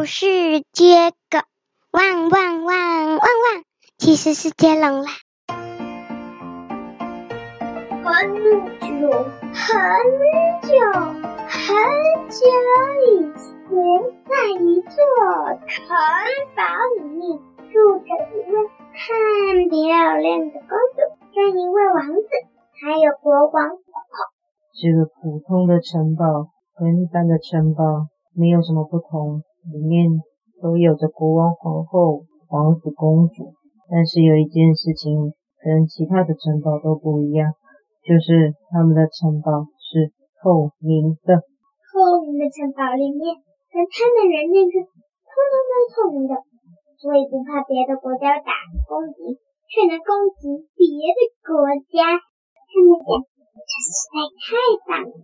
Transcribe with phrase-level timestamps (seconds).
[0.00, 0.24] 不是
[0.72, 1.40] 接狗，
[1.90, 3.64] 汪汪汪汪汪，
[3.98, 5.10] 其实是接龙啦。
[8.02, 8.34] 很
[8.80, 9.10] 久
[9.52, 9.68] 很
[10.62, 10.72] 久
[11.52, 11.60] 很
[12.30, 12.40] 久
[13.04, 13.44] 以前，
[14.24, 14.96] 在一座
[15.68, 15.76] 城
[16.56, 16.64] 堡
[16.96, 17.38] 里面
[17.70, 18.56] 住着一位
[18.96, 21.04] 很漂亮的公主，
[21.34, 22.24] 跟一位王子，
[22.80, 23.68] 还有国王。
[24.80, 26.48] 这个普通的城堡
[26.78, 30.08] 跟一般的城堡没有什么不同，里面
[30.62, 33.52] 都有着国王、皇后、王子、公主。
[33.90, 37.52] 但是有一件事情跟其他的城堡都不一样，
[38.06, 41.42] 就是他们的城堡是透明的。
[41.90, 43.34] 透明的城堡里面，
[43.68, 46.38] 跟他们人类是通通都透明的，
[47.02, 48.52] 所以不怕别的国家打
[48.86, 52.16] 攻击，却能攻击别的国家。
[52.16, 53.26] 他们讲。
[53.60, 54.48] 这实在太
[54.88, 55.14] 棒了！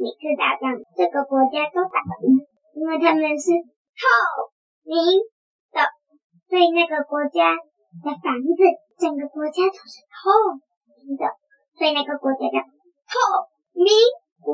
[0.00, 2.40] 每次打仗，这个国家都打赢，
[2.74, 3.50] 因为他们是
[3.94, 4.02] 透
[4.82, 4.94] 明
[5.70, 5.78] 的，
[6.50, 7.54] 所以那个国家
[8.02, 8.60] 的房子，
[8.98, 10.58] 整个国家都是透
[11.06, 11.24] 明的，
[11.78, 12.58] 所以那个国家叫
[13.06, 13.14] 透
[13.72, 13.86] 明
[14.42, 14.52] 国。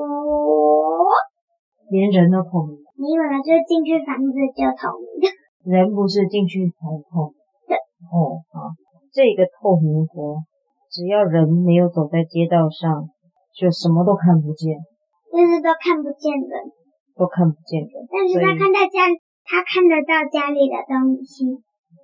[1.91, 2.79] 连人都透明？
[3.01, 5.27] 没有了，就是进去房子就透明的。
[5.65, 7.41] 人不是进去才透明？
[7.67, 7.77] 对。
[8.13, 8.77] 哦，好，
[9.13, 10.45] 这个透明国，
[10.91, 13.09] 只要人没有走在街道上。
[13.53, 14.79] 就什么都看不见，
[15.33, 16.71] 就是都看不见人，
[17.21, 17.93] 都看不见的。
[18.09, 19.05] 但是他看到家，
[19.45, 21.53] 他看得到家里的东西。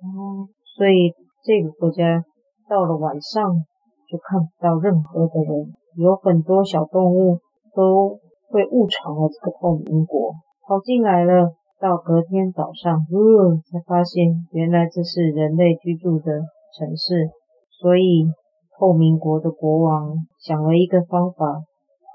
[0.05, 0.45] 哦，
[0.77, 2.21] 所以这个国家
[2.69, 3.65] 到了晚上
[4.05, 7.39] 就看不到任何的人，有很多小动物
[7.73, 8.21] 都
[8.53, 10.37] 会误闯了这个透明国，
[10.69, 11.57] 跑进来了。
[11.81, 16.45] 到隔天早上，呃，才发现原来这是人类居住的
[16.77, 17.31] 城市，
[17.81, 18.29] 所以。
[18.79, 21.63] 透明国的国王想了一个方法，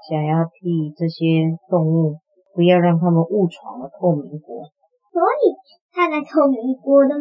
[0.09, 2.15] 想要替这些动物，
[2.53, 4.69] 不要让他们误闯了透明国。
[5.11, 5.43] 所以
[5.93, 7.13] 他在透明国的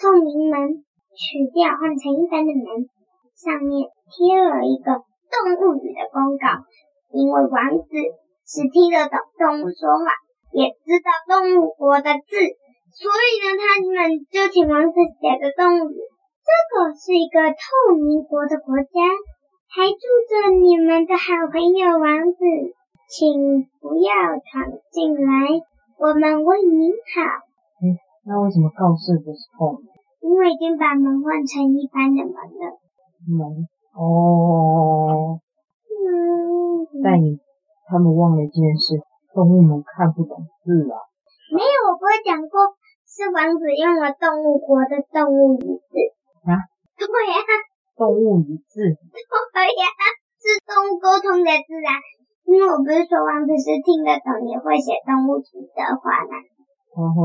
[0.00, 0.82] 透明门
[1.14, 2.88] 取掉，换成一般的门，
[3.34, 6.62] 上面贴了一个动物语的公告。
[7.10, 7.90] 因为王子
[8.46, 10.06] 是听得懂动物说话，
[10.54, 12.34] 也知道动物国的字，
[12.94, 15.98] 所以呢，他们就请王子写的动物语。
[16.46, 18.98] 这个是一个透明国的国家，
[19.74, 22.42] 还住着你们的好朋友王子，
[23.10, 25.58] 请不要闯进来，
[25.98, 27.42] 我们为您好。
[27.82, 29.90] 嗯，那为什么告示不是透明？
[30.22, 32.78] 因为已经把门换成一般的门了。
[33.26, 33.66] 门
[33.98, 35.42] 哦，
[35.90, 37.40] 嗯，但你
[37.90, 39.02] 他们忘了一件事，
[39.34, 40.94] 动物们看不懂字啊。
[41.50, 42.78] 没有，我不会讲过，
[43.10, 45.98] 是王子用了动物国的动物语字。
[46.46, 46.62] 啊，
[46.94, 47.42] 对呀，
[47.96, 49.84] 动物语字，对呀，
[50.38, 51.98] 是动物沟通的字啊。
[52.50, 56.34] 因为我不是说王子是听得懂也会写动物图的话吗？
[56.98, 57.22] 嗯哼，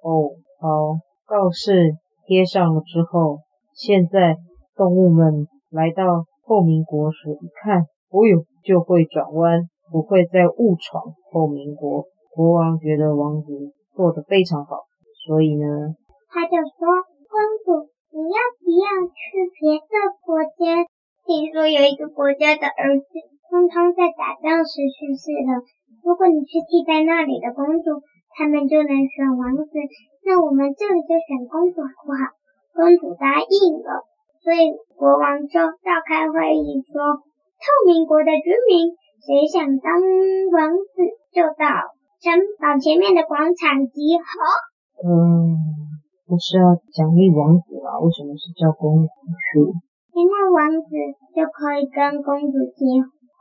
[0.00, 0.32] 哦，
[0.64, 0.96] 好，
[1.28, 1.92] 告示
[2.24, 3.40] 贴上了之后，
[3.74, 4.38] 现在
[4.74, 12.06] 动物们来到透明国时一看，哦哟，就会转弯，不会再误闯透明国。
[12.32, 13.52] 国王觉得王子
[13.94, 14.88] 做得非常好，
[15.26, 15.66] 所以呢，
[16.32, 16.88] 他就说，
[17.28, 17.92] 公主。
[18.14, 20.86] 你要不要去别的国家？
[21.26, 23.04] 听说有一个国家的儿子
[23.50, 25.64] 通通在打仗时去世了。
[26.04, 28.04] 如果你去替代那里的公主，
[28.36, 29.72] 他们就能选王子。
[30.24, 32.32] 那我们这里就选公主好不好？
[32.74, 34.04] 公主答应了，
[34.42, 38.92] 所以国王就召开会议说：透明国的居民，
[39.24, 39.94] 谁想当
[40.52, 40.96] 王子，
[41.32, 41.64] 就到
[42.20, 45.08] 城堡前面的广场集合。
[45.08, 45.54] 嗯。
[46.26, 48.00] 不是要奖励王子吗？
[48.00, 49.60] 为什么是叫公主去？
[50.16, 50.88] 因为王子
[51.36, 52.80] 就可以跟公主结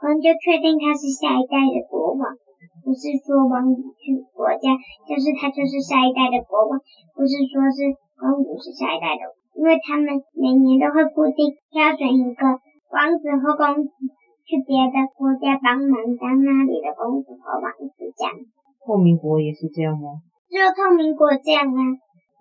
[0.04, 2.36] 婚，就确定他是下一代的国王。
[2.84, 4.76] 不是说王子去国家，
[5.08, 6.76] 就是他就是下一代的国王。
[7.16, 9.24] 不是说是公主是下一代的，
[9.56, 12.44] 因为他们每年都会固定挑选一个
[12.92, 13.90] 王子或公主
[14.44, 18.36] 去别的国家帮忙当那里的公主和王子这样。
[18.84, 20.20] 透明国也是这样吗？
[20.52, 21.80] 只有透明国这样啊。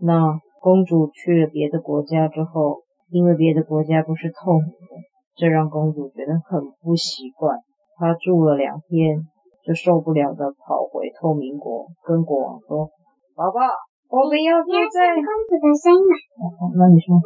[0.03, 2.83] 那公主去了别的国家之后，
[3.15, 4.99] 因为别的国家不是透明的，
[5.35, 7.59] 这让公主觉得很不习惯。
[7.97, 9.25] 她住了两天，
[9.65, 12.91] 就受不了的跑回透明国，跟国王说
[13.37, 13.61] ：“爸爸，
[14.09, 16.15] 我不要住在……”公主的声音嘛。
[16.41, 17.17] 哦，那你说。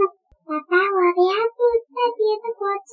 [0.46, 1.60] 爸爸，我不要住
[1.90, 2.92] 在别的国家，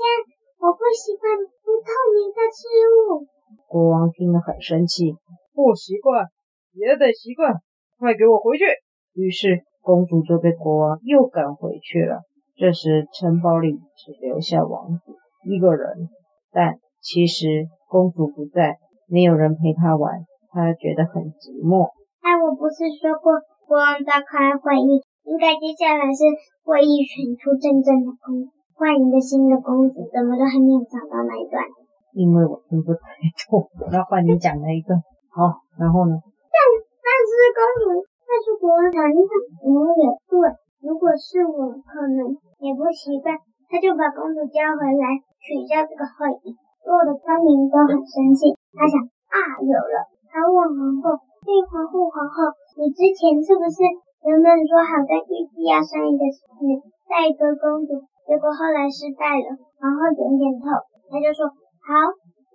[0.62, 3.28] 我不习惯不透明的事物。
[3.68, 5.16] 国王听了很生气，
[5.54, 6.28] 不习惯
[6.74, 7.62] 也得习惯，
[8.00, 8.66] 快给我回去。
[9.14, 9.64] 于是。
[9.84, 12.22] 公主就被国王又赶回去了。
[12.64, 15.12] 这时，城堡里只留下王子
[15.44, 16.08] 一个人。
[16.48, 18.80] 但其实公主不在，
[19.12, 21.92] 没有人陪她玩，她觉得很寂寞。
[22.24, 23.36] 哎，我不是说过
[23.68, 26.24] 国王召开会议，应该接下来是
[26.64, 31.68] 会议选出真正的公主，换一个新的公主，怎么都还没有找到那一段？
[32.16, 33.20] 因为我听不太
[33.52, 34.96] 懂，那换你讲那一个。
[35.36, 36.16] 好，然后呢？
[36.16, 36.56] 但
[37.04, 39.36] 但是公主，但是国王想一想，
[39.68, 40.40] 我也对，
[40.80, 42.32] 如果是我，可能
[42.64, 43.36] 也不习惯。
[43.68, 46.56] 他就把公主叫回来，取消这个会议。
[46.80, 48.56] 所有的村民都很生气。
[48.72, 50.08] 他想啊，有了！
[50.32, 53.84] 他问皇后：“对，皇后，皇后，你之前是不是
[54.24, 56.24] 原本说好在预计要生一个
[56.64, 56.80] 女
[57.12, 60.72] 带一个公主，结果后来失败了？”皇后点点头，
[61.12, 61.52] 他就说
[61.84, 61.92] ：“好，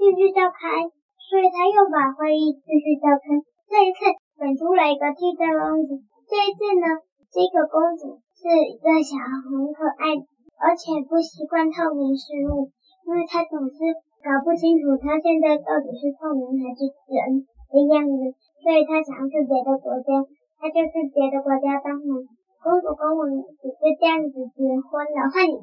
[0.00, 0.88] 继续召开。”
[1.28, 3.36] 所以他又把会议继续召开。
[3.68, 4.00] 这一次
[4.40, 6.00] 选出来一个替代公主。
[6.24, 6.86] 这一次呢，
[7.28, 10.14] 这个公主是一个小很可爱，
[10.62, 12.70] 而且不习惯透明事物，
[13.02, 14.06] 因为他总是。
[14.18, 20.10] 搞不清楚他现在到底是透明还是人的样子，所以他想要去别的国家，
[20.58, 22.26] 他就去别的国家当王。
[22.58, 25.30] 公主跟王子就这样子结婚了。
[25.30, 25.54] 换你，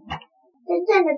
[0.64, 1.12] 真正的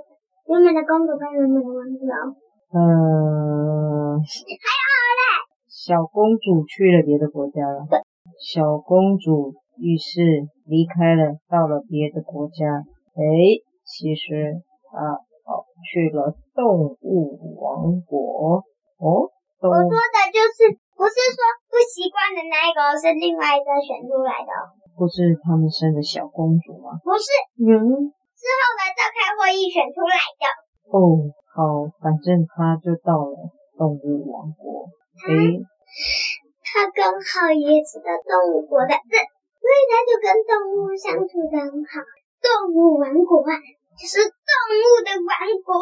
[0.50, 2.34] 原本的公主跟原本的王子哦。
[2.74, 4.18] 嗯。
[4.18, 5.22] 还有嘞。
[5.70, 7.86] 小公主去了别的国家了。
[7.86, 8.02] 对。
[8.42, 12.84] 小公主于是离开了，到了别的国家。
[13.16, 13.22] 哎，
[13.86, 18.64] 其实他跑，去了动物王国
[18.98, 19.32] 哦。
[19.58, 21.40] 我说的就是不是说
[21.70, 24.52] 不习惯的那一个，是另外一个选出来的。
[24.98, 26.98] 不是他们生的小公主吗？
[27.04, 27.26] 不是，
[27.62, 27.74] 嗯，
[28.38, 30.46] 是后来召开会议选出来的。
[30.90, 34.90] 哦，好，反正他就到了动物王国。
[35.26, 35.62] 诶、欸，
[36.66, 38.94] 他刚好也是个动物国的，
[39.68, 42.00] 所以他就跟动物相处得很好。
[42.40, 43.52] 动物王国啊。
[43.98, 45.34] 就是动物的王
[45.66, 45.74] 国，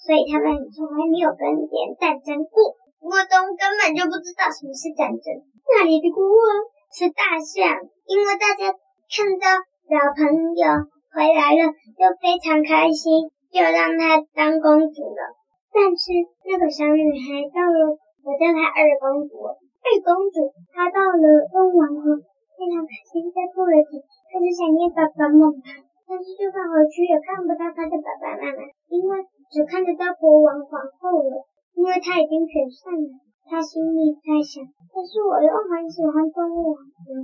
[0.00, 2.80] 所以他们从来没有跟别人战争过。
[2.96, 5.44] 过冬根本就不知道什么是战争。
[5.68, 6.40] 那里的国王
[6.88, 7.76] 是大象，
[8.08, 9.44] 因为大家看到
[9.84, 10.64] 老朋友
[11.12, 15.36] 回来了，就非常开心，就让他当公主了。
[15.76, 16.08] 但是
[16.48, 19.44] 那个小女孩到了，我叫她二公主。
[19.44, 22.16] 二公主她到了动物王国，
[22.56, 23.98] 非常开心，在兔儿体
[24.30, 25.56] 开始想念爸爸妈妈。
[26.04, 28.60] 但是就算回去也看不到他的爸爸妈妈，
[28.92, 31.40] 因为只看得到国王皇后了，
[31.72, 33.08] 因为他已经选上了。
[33.48, 34.62] 他心里在想：
[34.92, 37.16] 可是我又很喜欢动物王国，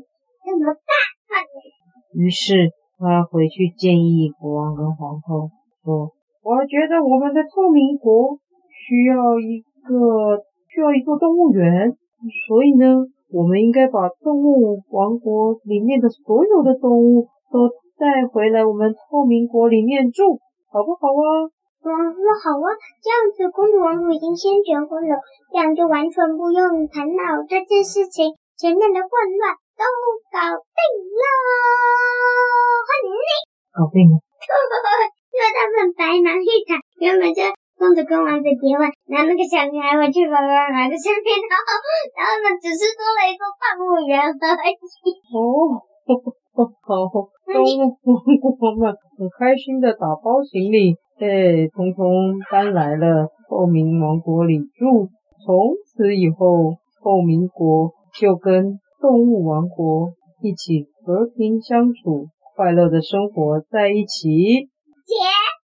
[0.44, 1.44] 怎么办？
[2.14, 5.48] 于是他回去建议国王跟皇后
[5.84, 6.10] 说
[6.42, 8.38] ：“我觉得我们的透明国
[8.72, 11.92] 需要一个需要一座动物园，
[12.48, 20.38] 所以呢，我们应该把动物王国里面的所有的动物都。”带回来我们透明国里面住，
[20.70, 21.50] 好不好啊？
[21.82, 22.70] 嗯，那好啊。
[23.02, 25.19] 这样子，公主王国已经先结婚了，
[25.50, 28.38] 这样就完全不用烦恼这件事情。
[28.54, 29.82] 前面的混乱都
[30.31, 30.78] 搞定
[31.10, 31.22] 了，
[32.86, 33.26] 欢迎你。
[33.74, 34.14] 搞定了。
[35.34, 37.42] 因为他们白忙一场，原本就
[37.78, 41.66] 公主跟王子结婚，然后那个小女孩回去爸爸妈妈的身边，然后
[42.19, 44.34] 然后呢，只是多了一个动物园而
[44.66, 44.75] 已。
[45.30, 45.86] 哦。
[46.82, 47.06] 好，
[47.46, 48.19] 动物王
[48.58, 55.08] 国们很开心的打包行李，哎，通通搬来了透明王国里住。
[55.46, 60.10] 从此以后，透明国就跟动物王国
[60.42, 62.26] 一起和平相处，
[62.56, 64.69] 快乐的生活在一起。
[65.06, 65.14] 结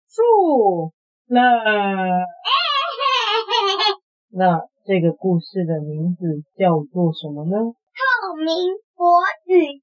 [0.08, 0.92] 束
[1.30, 2.26] 了。
[4.32, 7.58] 那这个故事的名字叫做什么呢？
[7.58, 8.46] 透明
[8.96, 9.82] 国与。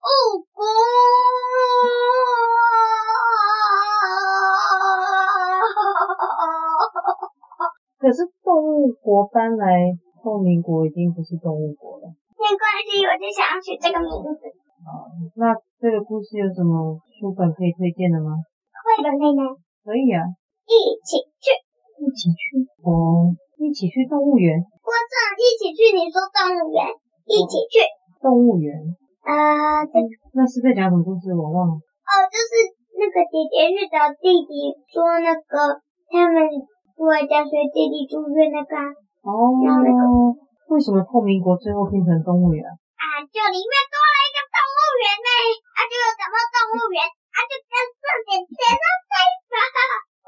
[0.00, 0.10] 动物
[0.54, 0.64] 国，
[7.98, 9.92] 可是动物国搬来
[10.22, 12.06] 透明国已经不是动物国了。
[12.38, 14.14] 没关系，我就想要取这个名字。
[14.86, 18.36] 好，那这个故事有什么书本可以推荐的吗？
[18.86, 19.56] 绘本可以吗？
[19.84, 20.22] 可以啊。
[20.68, 21.48] 一起去，
[21.96, 24.52] 一起去哦，一起去动物园。
[24.60, 26.92] 我想一起去，你说动物园，
[27.24, 27.80] 一起去
[28.20, 28.76] 动物园。
[29.24, 30.06] 啊，这个
[30.36, 31.32] 那是在讲什么故事？
[31.32, 31.74] 我忘了。
[31.80, 32.68] 哦，就是
[33.00, 35.80] 那个姐姐去找弟弟说那个
[36.12, 36.36] 他们
[36.96, 38.76] 不会教学，弟弟住院那个。
[39.24, 39.56] 哦。
[39.64, 40.04] 那个
[40.68, 42.60] 为什么透明国最后变成动物园？
[42.68, 45.28] 啊，就里面多了一个动物园呢。
[45.48, 47.00] 啊，就有什么动物园？
[47.08, 47.72] 啊，就跟
[48.04, 48.84] 赚点钱啊，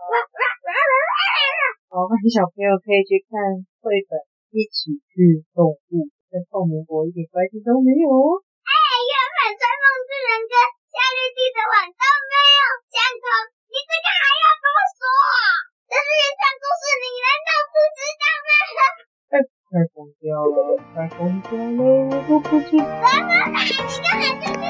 [0.00, 1.99] 对吧？
[2.32, 3.36] 小朋友可以去看
[3.84, 4.18] 绘本，
[4.50, 8.08] 一起去动物，跟透明国一点关系都没有。
[9.50, 10.54] 追梦巨人跟
[10.94, 13.26] 夏绿蒂的碗都没有相同，
[13.66, 15.02] 你这个还要跟我说？
[15.90, 18.50] 这是原创故事，你难道不知道吗？
[19.26, 22.86] 太太疯掉了，太快疯掉了，我都不知道。
[23.02, 24.69] 妈妈，你刚才就是在讲